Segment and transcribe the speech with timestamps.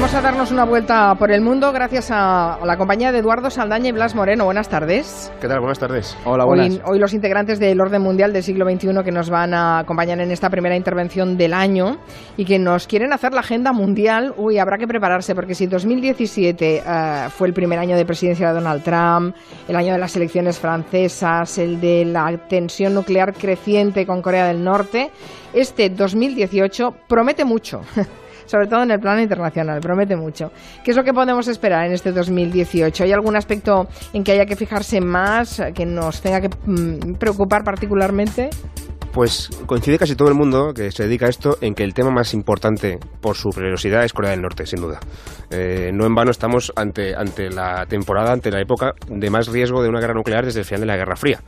[0.00, 3.90] Vamos a darnos una vuelta por el mundo gracias a, la compañía de Eduardo Saldaña
[3.90, 4.46] y Blas Moreno.
[4.46, 5.30] Buenas tardes.
[5.42, 5.60] ¿Qué tal?
[5.60, 6.16] Buenas tardes.
[6.24, 6.70] Hola, buenas.
[6.70, 10.18] Hoy, hoy, los integrantes del orden mundial del siglo XXI que nos van a acompañar
[10.20, 11.98] en esta primera intervención del año
[12.38, 14.32] y que nos quieren hacer la agenda mundial.
[14.38, 18.54] Uy, habrá que prepararse porque si 2017 eh, fue el primer año de presidencia de
[18.54, 19.36] Donald Trump,
[19.68, 24.64] el año de las elecciones francesas, el de la tensión nuclear creciente con Corea del
[24.64, 25.10] Norte,
[25.52, 27.82] este 2018 promete mucho.
[28.46, 30.50] sobre todo en el plano internacional, promete mucho.
[30.84, 33.04] ¿Qué es lo que podemos esperar en este 2018?
[33.04, 37.62] ¿Hay algún aspecto en que haya que fijarse más, que nos tenga que mm, preocupar
[37.64, 38.50] particularmente?
[39.12, 42.10] Pues coincide casi todo el mundo que se dedica a esto en que el tema
[42.10, 45.00] más importante por su peligrosidad es Corea del Norte, sin duda.
[45.50, 49.82] Eh, no en vano estamos ante, ante la temporada, ante la época de más riesgo
[49.82, 51.40] de una guerra nuclear desde el final de la Guerra Fría.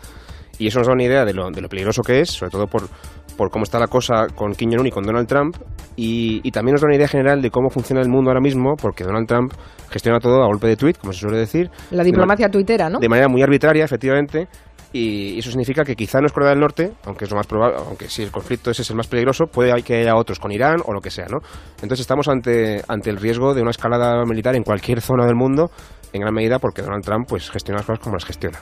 [0.58, 2.66] Y eso nos da una idea de lo, de lo peligroso que es, sobre todo
[2.66, 2.88] por,
[3.36, 5.56] por cómo está la cosa con Kim Jong-un y con Donald Trump,
[5.96, 9.04] y, también nos da una idea general de cómo funciona el mundo ahora mismo, porque
[9.04, 9.52] Donald Trump
[9.90, 11.70] gestiona todo a golpe de tweet, como se suele decir.
[11.90, 12.98] La diplomacia tuitera, ¿no?
[12.98, 14.48] De manera muy arbitraria, efectivamente,
[14.92, 17.78] y eso significa que quizá no es Corea del Norte, aunque es lo más probable,
[17.86, 20.76] aunque si el conflicto ese es el más peligroso, puede que haya otros con Irán
[20.84, 21.38] o lo que sea, ¿no?
[21.76, 25.70] Entonces estamos ante, ante el riesgo de una escalada militar en cualquier zona del mundo,
[26.12, 28.58] en gran medida porque Donald Trump pues gestiona las cosas como las gestiona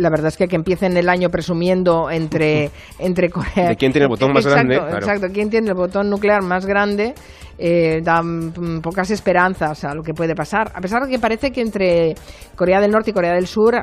[0.00, 3.68] la verdad es que que empiecen el año presumiendo entre, entre Corea.
[3.68, 4.76] ¿De quién tiene el botón más grande?
[4.76, 7.14] Exacto, quién tiene el botón nuclear más grande.
[7.62, 8.22] Eh, da
[8.82, 10.72] pocas esperanzas a lo que puede pasar.
[10.74, 12.14] A pesar de que parece que entre
[12.56, 13.74] Corea del Norte y Corea del Sur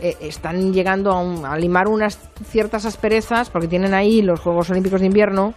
[0.00, 5.00] eh, están llegando a, a, limar unas ciertas asperezas porque tienen ahí los Juegos Olímpicos
[5.00, 5.54] de Invierno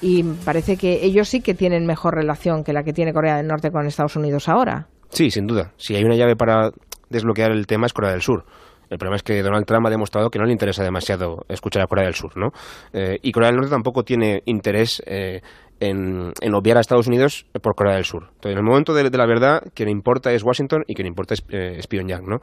[0.00, 3.46] y parece que ellos sí que tienen mejor relación que la que tiene Corea del
[3.46, 4.88] Norte con Estados Unidos ahora.
[5.10, 5.72] Sí, sin duda.
[5.76, 6.70] Si hay una llave para
[7.10, 8.44] desbloquear el tema es Corea del Sur.
[8.92, 11.86] El problema es que Donald Trump ha demostrado que no le interesa demasiado escuchar a
[11.86, 12.52] Corea del Sur, ¿no?
[12.92, 15.40] Eh, y Corea del Norte tampoco tiene interés eh,
[15.80, 18.24] en, obviar a Estados Unidos por Corea del Sur.
[18.24, 21.42] Entonces, en el momento de, la verdad, quien importa es Washington y quien importa es,
[21.48, 22.40] eh, Pyongyang, ¿no?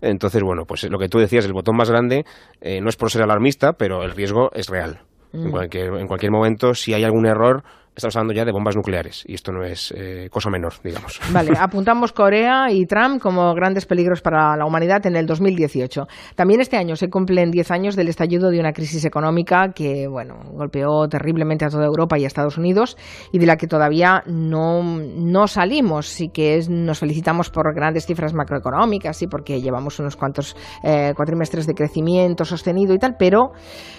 [0.00, 2.24] Entonces, bueno, pues lo que tú decías, el botón más grande
[2.62, 5.02] no es por ser alarmista, pero el riesgo es real.
[5.34, 5.50] En, mm.
[5.50, 7.62] cualquier, en cualquier momento, si hay algún error,
[7.94, 11.20] estamos hablando ya de bombas nucleares y esto no es eh, cosa menor, digamos.
[11.32, 16.06] Vale, apuntamos Corea y Trump como grandes peligros para la humanidad en el 2018.
[16.34, 20.40] También este año se cumplen 10 años del estallido de una crisis económica que, bueno,
[20.52, 22.96] golpeó terriblemente a toda Europa y a Estados Unidos
[23.32, 28.32] y de la que todavía no, no salimos y que nos felicitamos por grandes cifras
[28.32, 33.52] macroeconómicas y porque llevamos unos cuantos eh, cuatrimestres de crecimiento sostenido y tal, pero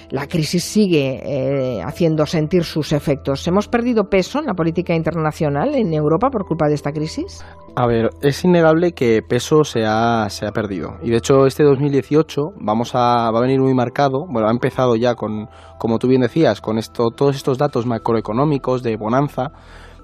[0.10, 3.48] la crisis sigue eh, haciendo sentir sus efectos.
[3.48, 7.44] ¿Hemos perdido peso en la política internacional en Europa por culpa de esta crisis?
[7.76, 10.98] A ver, es innegable que peso se ha, se ha perdido.
[11.02, 14.26] Y de hecho, este 2018 vamos a, va a venir muy marcado.
[14.30, 15.48] Bueno, ha empezado ya con,
[15.78, 19.52] como tú bien decías, con esto, todos estos datos macroeconómicos de bonanza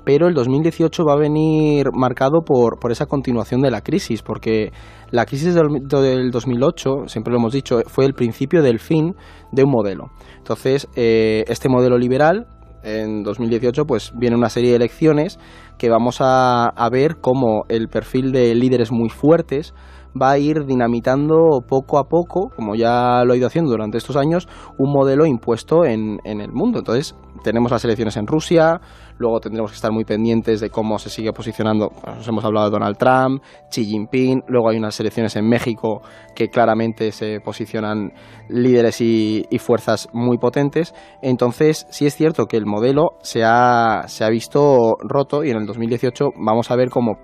[0.08, 4.72] pero el 2018 va a venir marcado por, por esa continuación de la crisis, porque
[5.12, 9.16] la crisis del, del 2008, siempre lo hemos dicho, fue el principio del fin
[9.52, 10.12] de un modelo.
[10.38, 12.48] Entonces, eh, este modelo liberal,
[12.88, 15.40] en 2018, pues viene una serie de elecciones
[15.78, 19.74] que vamos a, ver cómo el perfil de líderes muy fuertes
[20.22, 24.16] va a ir dinamitando poco a poco, como ya lo ha ido haciendo durante estos
[24.16, 24.48] años,
[24.78, 26.80] un modelo impuesto en, en el mundo.
[26.80, 28.82] Entonces, tenemos las elecciones en Rusia,
[29.18, 32.72] luego tendremos que estar muy pendientes de cómo se sigue posicionando, nos hemos hablado de
[32.72, 36.02] Donald Trump, Xi Jinping, luego hay unas elecciones en México
[36.36, 38.14] que claramente se posicionan
[38.50, 40.94] líderes y, y fuerzas muy potentes.
[41.22, 45.58] Entonces, sí es cierto que el modelo se ha, se ha visto roto y en
[45.58, 47.18] el 2018 vamos a ver cómo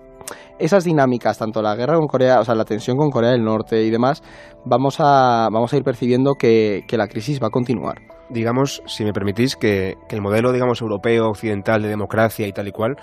[0.60, 3.84] esas dinámicas, tanto la guerra con Corea, o sea, la tensión con Corea del Norte
[3.84, 4.24] y demás,
[4.66, 8.02] vamos a, vamos a ir percibiendo que, la crisis va a continuar.
[8.30, 12.72] Digamos, si me permitís, que, el modelo, digamos, europeo, occidental de democracia y tal y
[12.72, 12.96] cual,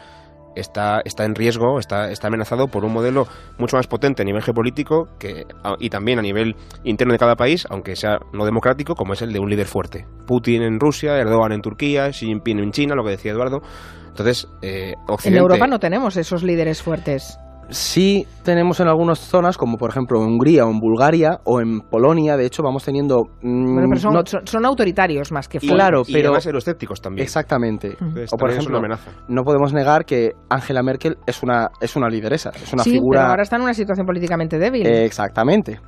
[0.55, 3.27] está, está en riesgo, está, está amenazado por un modelo
[3.59, 5.45] mucho más potente a nivel geopolítico que,
[5.79, 9.33] y también a nivel interno de cada país, aunque sea no democrático, como es el
[9.33, 10.07] de un líder fuerte.
[10.27, 13.61] Putin en Rusia, Erdogan en Turquía, Xi Jinping en China, lo que decía Eduardo.
[14.11, 17.39] Entonces, eh, En Europa no tenemos esos líderes fuertes.
[17.71, 21.83] Sí tenemos en algunas zonas, como por ejemplo en Hungría o en Bulgaria o en
[21.83, 23.27] Polonia, de hecho vamos teniendo...
[23.43, 25.77] Mm, son, autoritarios más que fuertes.
[25.77, 26.37] Claro, y pero...
[26.37, 27.23] escépticos también.
[27.23, 27.97] Exactamente.
[28.33, 28.83] o por ejemplo,
[29.29, 33.21] no podemos negar que Angela Merkel es una, es una lideresa, es una sí, figura...
[33.21, 34.85] pero ahora está en una situación políticamente débil.
[34.89, 35.79] exactamente.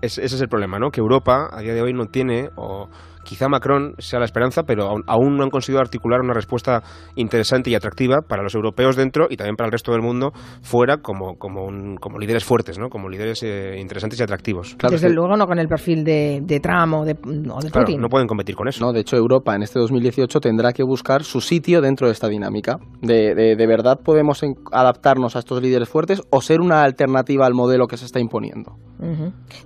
[0.00, 0.90] ese es el problema, ¿no?
[0.90, 2.48] Que Europa a día de hoy no tiene...
[2.56, 2.88] O
[3.26, 6.82] quizá Macron sea la esperanza, pero aún, no han conseguido articular una respuesta
[7.16, 10.30] interesante y atractiva para los europeos dentro y también para el resto del mundo
[10.62, 11.66] fuera como, como,
[12.00, 12.88] como líderes fuertes, ¿no?
[12.88, 14.76] como líderes eh, interesantes y atractivos.
[14.88, 18.00] Desde luego no con el perfil de, de Trump o de, Putin.
[18.00, 18.84] no pueden competir con eso.
[18.84, 22.28] No, de hecho Europa en este 2018 tendrá que buscar su sitio dentro de esta
[22.28, 22.78] dinámica.
[23.02, 27.86] De, de verdad podemos adaptarnos a estos líderes fuertes o ser una alternativa al modelo
[27.86, 28.76] que se está imponiendo.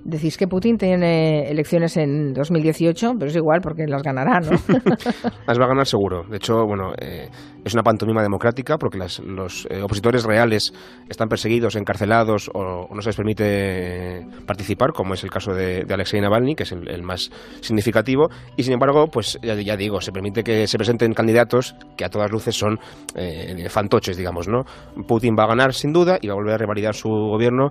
[0.04, 4.50] Decís que Putin tiene elecciones en 2018, pero es igual porque las ganará, ¿no?
[5.46, 6.22] las va a ganar seguro.
[6.28, 7.28] De hecho, bueno, eh,
[7.64, 10.72] es una pantomima democrática porque los eh, opositores reales
[11.08, 16.20] están perseguidos, encarcelados o, no se les permite participar, como es el caso de, Alexei
[16.20, 17.30] Navalny, que es el, más
[17.60, 18.28] significativo.
[18.56, 22.30] Y sin embargo, pues ya, digo, se permite que se presenten candidatos que a todas
[22.30, 22.78] luces son
[23.16, 24.64] eh, fantoches, digamos, ¿no?
[25.08, 27.70] Putin va a ganar sin duda y va a volver a revalidar su gobierno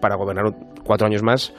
[0.00, 0.44] para gobernar
[0.84, 1.52] cuatro años más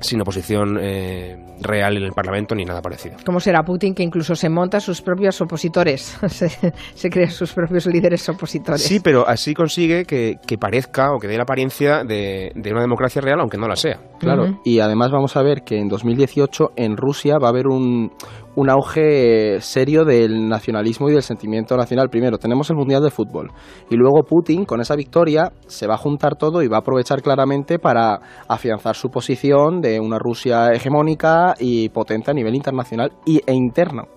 [0.00, 3.16] sin oposición eh, real en el Parlamento ni nada parecido.
[3.24, 6.18] ¿Cómo será Putin que incluso se monta sus propios opositores?
[6.28, 8.82] se, crea sus propios líderes opositores.
[8.82, 13.40] Sí, pero así consigue que, parezca o que dé la apariencia de, una democracia real,
[13.40, 13.98] aunque no la sea.
[14.18, 18.12] Claro, y además vamos a ver que en 2018 en Rusia va a haber un,
[18.56, 22.08] un auge serio del nacionalismo y del sentimiento nacional.
[22.08, 23.52] Primero, tenemos el Mundial de Fútbol
[23.90, 27.22] y luego Putin, con esa victoria, se va a juntar todo y va a aprovechar
[27.22, 33.40] claramente para afianzar su posición de una Rusia hegemónica y potente a nivel internacional y,
[33.46, 34.15] e interno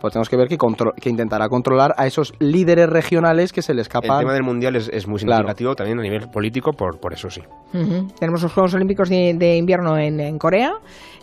[0.00, 0.56] pues tenemos que ver que,
[1.00, 4.12] que intentará controlar a esos líderes regionales que se le escapan.
[4.12, 7.42] El tema del Mundial es, muy significativo también a nivel político, por, por eso sí.
[8.18, 10.72] Tenemos los Juegos Olímpicos de, invierno en, en, Corea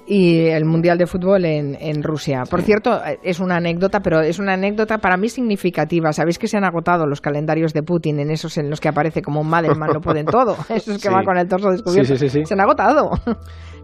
[0.07, 2.43] y el Mundial de Fútbol en, en, Rusia.
[2.49, 6.13] Por cierto, es una anécdota, pero es una anécdota para mí significativa.
[6.13, 9.21] Sabéis que se han agotado los calendarios de Putin en esos en los que aparece
[9.21, 10.55] como un Madelman lo pueden todo.
[10.69, 12.15] Esos que va con el torso descubierto.
[12.17, 13.11] se han agotado.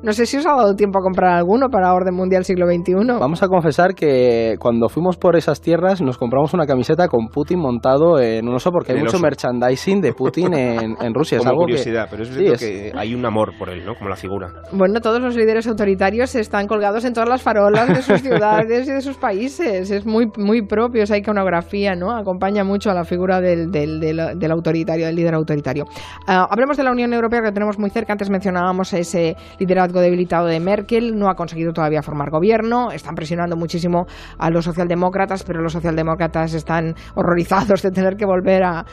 [0.04, 3.20] No sé si os ha dado tiempo a comprar alguno para Orden Mundial siglo XXI.
[3.20, 7.60] Vamos a confesar que cuando fuimos por esas tierras nos compramos una camiseta con Putin
[7.60, 11.38] montado en un oso porque hay mucho merchandising de Putin en, Rusia.
[11.38, 13.96] Como es algo curiosidad, pero es, que hay un amor por él, ¿no?
[13.96, 14.54] Como la figura.
[14.72, 18.92] Bueno, todos los líderes autoritarios están colgados en todas las farolas de sus ciudades y
[18.92, 19.92] de sus países.
[19.92, 22.16] Es muy, muy propio esa iconografía, ¿no?
[22.16, 25.86] Acompaña mucho a la figura del, del, autoritario, del líder autoritario.
[26.28, 28.14] Ah, hablemos de la Unión Europea que tenemos muy cerca.
[28.14, 33.56] Antes mencionábamos ese liderazgo debilitado de Merkel, no ha conseguido todavía formar gobierno, están presionando
[33.56, 34.06] muchísimo
[34.38, 38.86] a los socialdemócratas, pero los socialdemócratas están horrorizados de tener que volver a,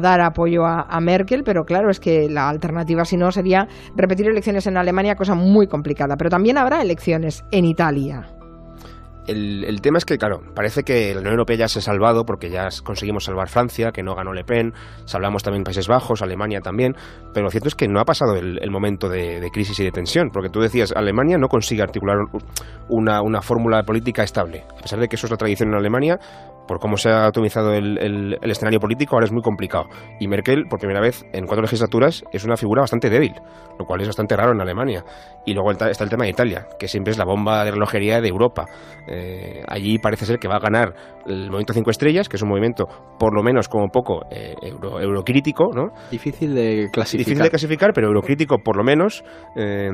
[0.00, 4.66] dar apoyo a, Merkel, pero claro, es que la alternativa si no sería repetir elecciones
[4.66, 8.37] en Alemania, cosa muy complicada, pero también habrá elecciones en Italia
[9.28, 12.50] el, tema es que, claro, parece que la Unión Europea ya se ha salvado porque
[12.50, 14.72] ya conseguimos salvar Francia, que no ganó Le Pen,
[15.04, 16.96] salvamos también Países Bajos, Alemania también,
[17.34, 20.30] pero lo cierto es que no ha pasado el, momento de, crisis y de tensión,
[20.30, 22.18] porque tú decías, Alemania no consigue articular
[22.88, 26.18] una, una fórmula política estable, a pesar de que eso es la tradición en Alemania,
[26.68, 29.86] por cómo se ha atomizado el, escenario político, ahora es muy complicado.
[30.20, 33.34] Y Merkel, por primera vez en cuatro legislaturas, es una figura bastante débil,
[33.78, 35.04] lo cual es bastante raro en Alemania.
[35.44, 38.28] Y luego está el tema de Italia, que siempre es la bomba de relojería de
[38.28, 38.66] Europa.
[39.08, 40.94] Eh, allí parece ser que va a ganar
[41.26, 42.86] el Movimiento Cinco Estrellas, que es un movimiento,
[43.18, 45.88] por lo menos como poco, eh, eurocrítico, ¿no?
[46.10, 47.26] Difícil de clasificar.
[47.26, 49.24] Difícil de clasificar, pero eurocrítico por lo menos.
[49.56, 49.90] Eh,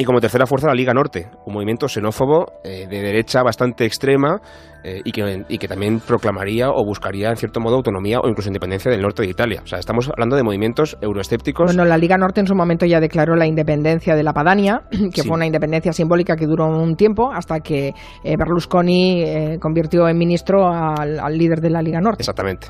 [0.00, 4.40] y como tercera fuerza la Liga Norte, un movimiento xenófobo eh, de derecha bastante extrema
[4.84, 8.48] eh, y, que, y, que, también proclamaría o buscaría en cierto modo autonomía o incluso
[8.48, 9.60] independencia del norte de Italia.
[9.64, 11.66] O sea, estamos hablando de movimientos euroescépticos.
[11.66, 14.82] Bueno, la Liga Norte en su momento ya declaró la independencia de la Padania,
[15.12, 17.88] que fue una independencia simbólica que duró un tiempo hasta que
[18.22, 22.22] eh, Berlusconi convirtió en ministro al, líder de la Liga Norte.
[22.22, 22.68] Exactamente.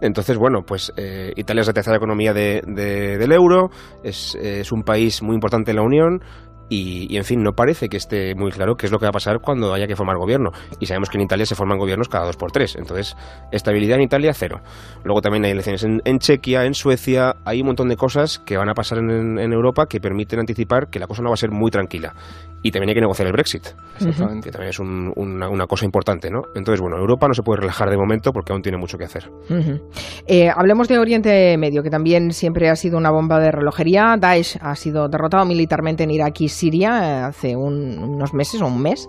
[0.00, 0.92] Entonces, bueno, pues
[1.36, 3.70] Italia es la tercera economía de, del euro,
[4.02, 6.20] es, es, un país muy importante en la Unión,
[6.74, 9.12] y, en fin, no parece que esté muy claro qué es lo que va a
[9.12, 10.52] pasar cuando haya que formar gobierno.
[10.80, 12.76] Y sabemos que en Italia se forman gobiernos cada dos por tres.
[12.76, 13.16] Entonces,
[13.50, 14.60] estabilidad en Italia, cero.
[15.04, 17.36] Luego también hay elecciones en, Chequia, en Suecia.
[17.44, 20.98] Hay un montón de cosas que van a pasar en, Europa que permiten anticipar que
[20.98, 22.14] la cosa no va a ser muy tranquila.
[22.64, 23.68] Y también hay que negociar el Brexit.
[23.98, 26.42] Que también es una, cosa importante, ¿no?
[26.54, 29.30] Entonces, bueno, Europa no se puede relajar de momento porque aún tiene mucho que hacer.
[30.26, 34.16] Eh, hablemos de Oriente Medio, que también siempre ha sido una bomba de relojería.
[34.18, 39.08] Daesh ha sido derrotado militarmente en Irak y Siria hace unos meses o un mes,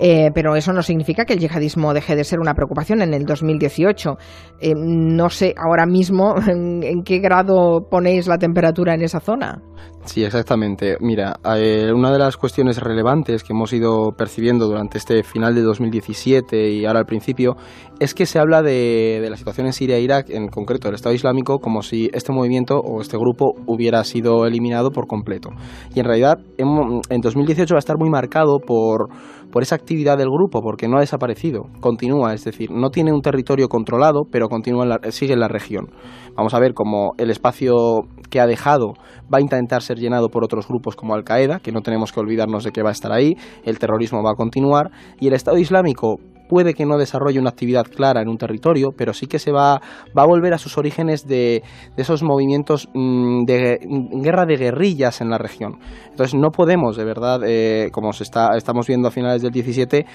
[0.00, 3.24] eh, pero eso no significa que el yihadismo deje de ser una preocupación en el
[3.24, 4.16] 2018.
[4.60, 9.60] Eh, no sé ahora mismo en, qué grado ponéis la temperatura en esa zona.
[10.04, 10.96] Sí, exactamente.
[11.00, 15.62] Mira, eh, una de las cuestiones relevantes que hemos ido percibiendo durante este final de
[15.62, 17.56] 2017 y ahora al principio
[17.98, 20.96] es que se habla de, de la situación en Siria e Irak, en concreto del
[20.96, 25.50] Estado Islámico, como si este movimiento o este grupo hubiera sido eliminado por completo.
[25.94, 29.08] Y en realidad en 2018 va a estar muy marcado por
[29.54, 33.22] por esa actividad del grupo, porque no ha desaparecido, continúa, es decir, no tiene un
[33.22, 35.90] territorio controlado, pero continúa sigue en la región.
[36.34, 38.94] Vamos a ver cómo el espacio que ha dejado
[39.32, 42.64] va a intentar llenado por otros grupos como Al Qaeda, que no tenemos que olvidarnos
[42.64, 46.18] de que va a estar ahí, el terrorismo va a continuar, y el Estado Islámico
[46.48, 49.80] puede que no desarrolle una actividad clara en un territorio, pero sí que se va,
[50.16, 51.62] va a volver a sus orígenes de,
[51.96, 53.78] esos movimientos mm, de
[54.22, 55.78] guerra de guerrillas en la región.
[56.10, 60.06] Entonces no podemos, de verdad, eh, como se está, estamos viendo a finales del 17,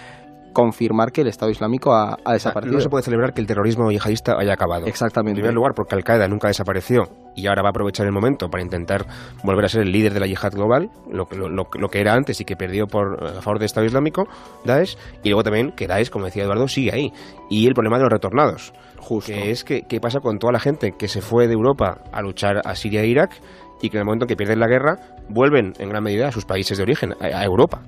[0.53, 2.75] confirmar que el Estado Islámico ha, desaparecido.
[2.75, 4.85] No se puede celebrar que el terrorismo yihadista haya acabado.
[4.85, 5.39] Exactamente.
[5.39, 8.63] En primer lugar, porque Al-Qaeda nunca desapareció y ahora va a aprovechar el momento para
[8.63, 9.05] intentar
[9.43, 12.45] volver a ser el líder de la yihad global, lo, lo, que era antes y
[12.45, 14.27] que perdió por, a favor del Estado Islámico,
[14.65, 17.13] Daesh, y luego también que Daesh, como decía Eduardo, sigue ahí.
[17.49, 18.73] Y el problema de los retornados.
[18.97, 19.31] Justo.
[19.31, 22.21] Que es que, qué pasa con toda la gente que se fue de Europa a
[22.21, 23.31] luchar a Siria e Irak
[23.81, 24.97] y que en el momento que pierden la guerra
[25.29, 27.81] vuelven en gran medida a sus países de origen, a, Europa,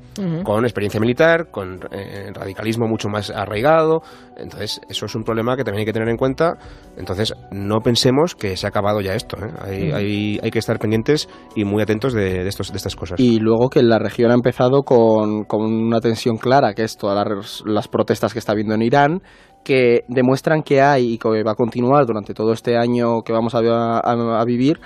[0.44, 4.02] con experiencia militar, con eh, radicalismo mucho más arraigado.
[4.38, 6.58] Entonces, eso es un problema que también hay que tener en cuenta.
[6.98, 9.38] Entonces, no pensemos que se ha acabado ya esto.
[9.38, 9.92] ¿eh?
[9.94, 13.20] Hay, hay, que estar pendientes y muy atentos de, estos, de estas cosas.
[13.20, 17.28] Y luego que la región ha empezado con, con una tensión clara, que es todas
[17.28, 19.22] las, las protestas que está habiendo en Irán,
[19.64, 23.54] que demuestran que hay y que va a continuar durante todo este año que vamos
[23.56, 24.80] a, a vivir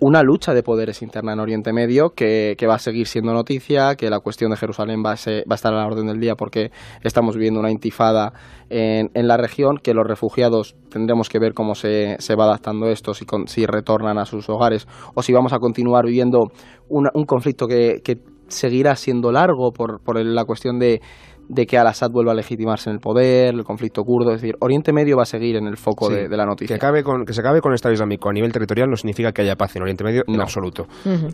[0.00, 4.08] una lucha de poderes interna en Oriente Medio que, va a seguir siendo noticia, que
[4.08, 6.70] la cuestión de Jerusalén va a, va a, estar a la orden del día porque
[7.02, 8.32] estamos viviendo una intifada
[8.70, 12.86] en, en la región, que los refugiados tendremos que ver cómo se, se va adaptando
[12.88, 16.50] esto, si, si retornan a sus hogares o si vamos a continuar viviendo
[16.88, 18.18] un conflicto que, que
[18.50, 21.00] seguirá siendo largo por, por la cuestión de
[21.50, 24.92] de que Al-Assad vuelva a legitimarse en el poder, el conflicto kurdo, es decir, Oriente
[24.92, 26.78] Medio va a seguir en el foco de, la noticia.
[26.78, 29.32] Que, acabe con, que se acabe con el Estado Islámico a nivel territorial no significa
[29.32, 30.86] que haya paz en Oriente Medio en absoluto.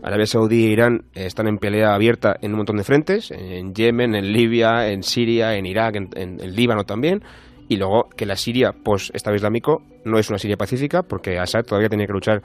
[0.02, 4.14] Arabia Saudí e Irán están en pelea abierta en un montón de frentes, en Yemen,
[4.14, 7.22] en Libia, en Siria, en Irak, en, en el Líbano también
[7.68, 11.88] y luego que la Siria post-Estado Islámico no es una Siria pacífica porque Assad todavía
[11.88, 12.42] tiene que luchar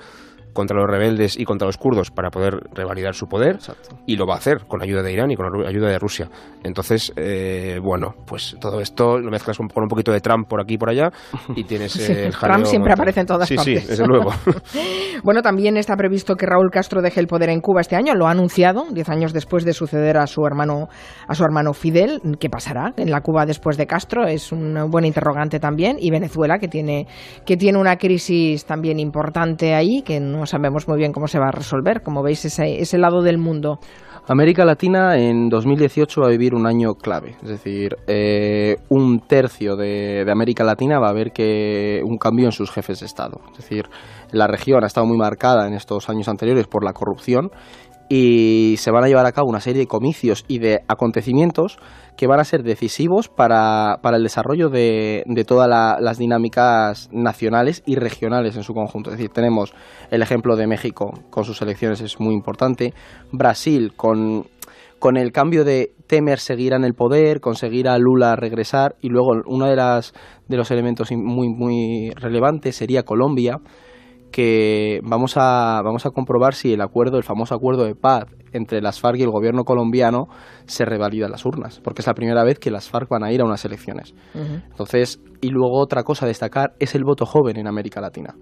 [0.54, 3.60] contra los rebeldes y contra los kurdos para poder revalidar su poder
[4.06, 6.30] y lo va a hacer con ayuda de Irán y con ayuda de Rusia.
[6.64, 10.76] Entonces, eh, bueno, pues todo esto lo mezclas con, un poquito de Trump por aquí
[10.76, 11.12] y por allá
[11.56, 13.84] y tienes el Trump siempre aparece en todas sí, partes.
[13.84, 14.32] Sí, desde luego.
[15.24, 18.28] bueno, también está previsto que Raúl Castro deje el poder en Cuba este año, lo
[18.28, 20.88] ha anunciado, diez años después de suceder a su hermano
[21.28, 22.20] a su hermano Fidel.
[22.40, 24.26] ¿Qué pasará en la Cuba después de Castro?
[24.28, 25.98] Es un buen interrogante también.
[26.00, 27.08] Y Venezuela, que tiene,
[27.46, 31.48] que tiene una crisis también importante ahí, que no sabemos muy bien cómo se va
[31.48, 32.02] a resolver.
[32.02, 33.80] Como veis, ese, ese lado del mundo.
[34.28, 39.76] América Latina en 2018 va a vivir un año clave, es decir, eh, un tercio
[39.76, 43.42] de, de, América Latina va a ver que un cambio en sus jefes de Estado.
[43.52, 43.86] Es decir,
[44.32, 47.50] la región ha estado muy marcada en estos años anteriores por la corrupción
[48.14, 51.80] y se van a llevar a cabo una serie de comicios y de acontecimientos
[52.18, 57.96] que van a ser decisivos para, el desarrollo de, de todas las dinámicas nacionales y
[57.96, 59.12] regionales en su conjunto.
[59.12, 59.74] Es decir, tenemos
[60.10, 62.94] el ejemplo de México con sus elecciones, es muy importante,
[63.32, 64.46] Brasil con,
[65.00, 69.42] con el cambio de Temer seguir en el poder, conseguir a Lula regresar y luego
[69.46, 70.14] uno de, las,
[70.50, 73.62] de los elementos muy, muy relevantes sería Colombia
[74.32, 78.82] que vamos a, vamos a comprobar si el acuerdo, el famoso acuerdo de paz entre
[78.82, 80.28] las FARC y el gobierno colombiano
[80.66, 83.32] se revalida en las urnas, porque es la primera vez que las FARC van a
[83.32, 84.14] ir a unas elecciones.
[84.34, 88.36] Entonces, y luego otra cosa a destacar es el voto joven en América Latina.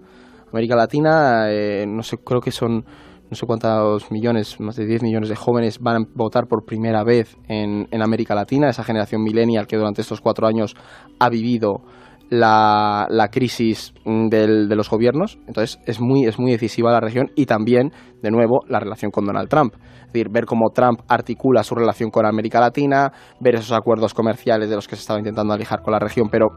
[0.52, 2.84] América Latina, eh, no sé, creo que son
[3.30, 7.04] no sé cuántos millones, más de 10 millones de jóvenes van a votar por primera
[7.04, 10.74] vez en, en América Latina, esa generación millennial que durante estos cuatro años
[11.20, 11.82] ha vivido
[12.30, 15.38] la, la crisis mm, del, de los gobiernos.
[15.46, 19.26] Entonces es muy, es muy decisiva la región y también, de nuevo, la relación con
[19.26, 19.74] Donald Trump.
[20.06, 24.70] Es decir, ver cómo Trump articula su relación con América Latina, ver esos acuerdos comerciales
[24.70, 26.48] de los que se estaba intentando alejar con la región, pero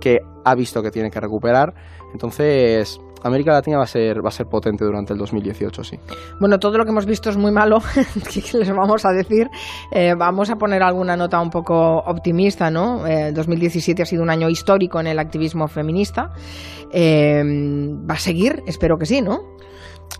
[0.00, 1.74] que ha visto que tiene que recuperar.
[2.12, 5.96] Entonces, América Latina va a ser va a ser potente durante el 2018, sí.
[6.38, 7.78] Bueno, todo lo que hemos visto es muy malo,
[8.32, 9.48] ¿qué les vamos a decir?
[9.92, 13.04] Eh, vamos a poner alguna nota un poco optimista, ¿no?
[13.32, 16.32] 2017 eh, ha sido un año histórico en el activismo feminista.
[16.92, 17.42] Eh,
[18.08, 18.62] ¿Va a seguir?
[18.66, 19.38] Espero que sí, ¿no?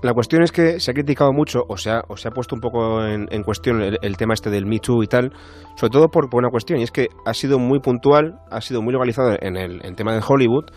[0.03, 2.55] La cuestión es que se ha criticado mucho o se ha, o se ha puesto
[2.55, 5.33] un poco en, cuestión el, tema este del Me Too y tal,
[5.75, 8.93] sobre todo por, una cuestión, y es que ha sido muy puntual, ha sido muy
[8.95, 10.71] localizado en el tema de Hollywood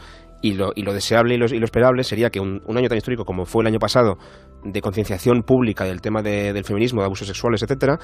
[0.43, 2.97] y lo, y lo deseable y lo, y lo, esperable sería que un, año tan
[2.97, 4.17] histórico como fue el año pasado,
[4.63, 7.97] de concienciación pública del tema del feminismo, de abusos sexuales, etcétera,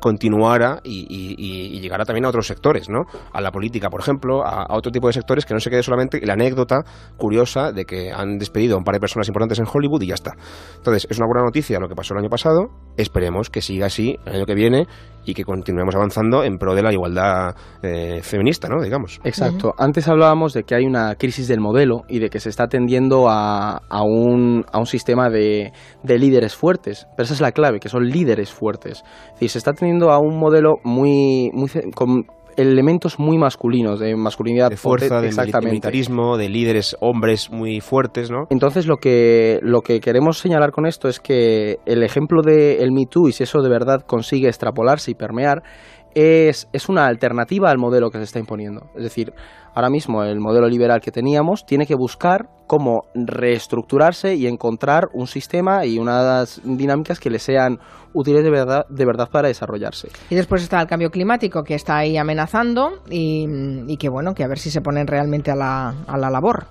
[0.00, 3.04] continuara y, y, llegara también a otros sectores, ¿no?
[3.32, 6.20] A la política, por ejemplo, a, otro tipo de sectores que no se quede solamente
[6.26, 6.82] la anécdota
[7.16, 10.14] curiosa de que han despedido a un par de personas importantes en Hollywood y ya
[10.14, 10.32] está.
[10.76, 12.70] Entonces, es una buena noticia lo que pasó el año pasado.
[12.96, 14.86] Esperemos que siga así el año que viene
[15.24, 18.82] y que continuemos avanzando en pro de la igualdad eh, feminista, ¿no?
[18.82, 19.20] Digamos.
[19.24, 19.74] Exacto.
[19.78, 23.28] Antes hablábamos de que hay una crisis del modelo y de que se está tendiendo
[23.28, 27.06] a, a, un, a un sistema de, de líderes fuertes.
[27.16, 29.02] Pero esa es la clave, que son líderes fuertes.
[29.26, 32.24] Es decir, se está teniendo a un modelo muy, muy con
[32.56, 35.30] elementos muy masculinos, de masculinidad de fuerza, de
[35.62, 38.46] militarismo, de líderes hombres muy fuertes, ¿no?
[38.50, 42.92] Entonces lo que lo que queremos señalar con esto es que el ejemplo de el
[42.92, 45.62] Me Too y si eso de verdad consigue extrapolarse y permear
[46.14, 48.90] es, es una alternativa al modelo que se está imponiendo.
[48.96, 49.32] Es decir,
[49.74, 55.26] ahora mismo el modelo liberal que teníamos tiene que buscar cómo reestructurarse y encontrar un
[55.26, 57.78] sistema y unas dinámicas que le sean
[58.12, 60.08] útiles de verdad, de verdad para desarrollarse.
[60.30, 64.48] Y después está el cambio climático que está ahí amenazando y, que bueno, que a
[64.48, 66.66] ver si se ponen realmente a la, a la labor.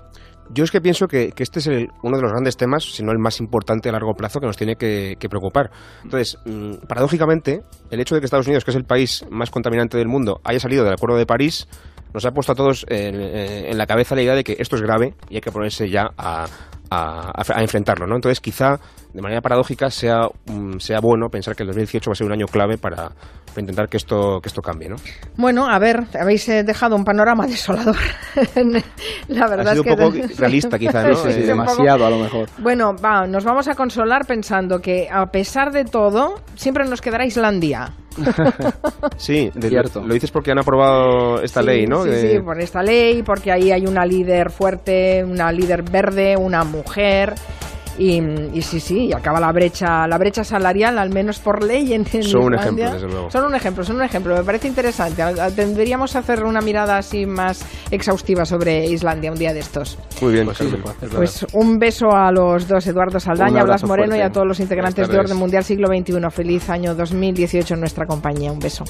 [0.50, 1.66] Yo es que pienso que, este es
[2.02, 4.56] uno de los grandes temas, si no el más importante a largo plazo, que nos
[4.56, 5.70] tiene que, preocupar.
[6.02, 9.96] Entonces, mm, paradójicamente, el hecho de que Estados Unidos, que es el país más contaminante
[9.96, 11.66] del mundo, haya salido del Acuerdo de París,
[12.12, 15.14] nos ha puesto a todos en, la cabeza la idea de que esto es grave
[15.28, 16.46] y hay que ponerse ya a,
[16.90, 18.14] a, enfrentarlo, ¿no?
[18.14, 18.78] Entonces, quizá
[19.14, 22.32] de manera paradójica sea, mm, sea bueno pensar que el 2018 va a ser un
[22.32, 23.12] año clave para,
[23.56, 24.96] intentar que esto, que esto cambie, ¿no?
[25.36, 27.96] Bueno, a ver, habéis eh, dejado un panorama desolador.
[29.28, 31.14] La verdad ha sido es que un poco realista, quizá, ¿no?
[31.24, 32.48] Sí, demasiado a lo mejor.
[32.58, 37.24] Bueno, va, nos vamos a consolar pensando que a pesar de todo, siempre nos quedará
[37.24, 37.94] Islandia.
[39.16, 40.02] sí, cierto.
[40.02, 42.02] Lo, dices porque han aprobado esta ley, ¿no?
[42.02, 46.64] Sí, sí, por esta ley, porque ahí hay una líder fuerte, una líder verde, una
[46.64, 47.34] mujer.
[47.96, 52.04] Y, sí, sí, y acaba la brecha, la brecha salarial, al menos por ley en,
[52.24, 53.30] Son un ejemplo, desde luego.
[53.30, 54.34] Son un ejemplo, son un ejemplo.
[54.34, 55.22] Me parece interesante.
[55.54, 59.98] Tendríamos hacer una mirada así más exhaustiva sobre Islandia un día de estos.
[60.20, 60.58] Muy bien, pues,
[61.14, 65.08] pues un beso a los dos, Eduardo Saldaña, Blas Moreno y a todos los integrantes
[65.08, 66.14] de Orden Mundial Siglo XXI.
[66.30, 68.50] Feliz año 2018 en nuestra compañía.
[68.50, 68.84] Un beso.